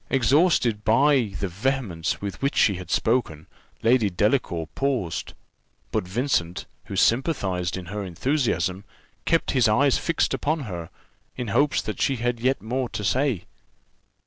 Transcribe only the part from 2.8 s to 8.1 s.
spoken, Lady Delacour paused; but Vincent, who sympathized in her